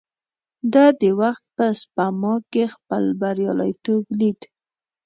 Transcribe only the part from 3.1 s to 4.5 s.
برياليتوب ليد.